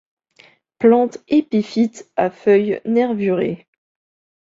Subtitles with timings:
[0.79, 3.67] Plantes épiphytes à feuilles nervurées.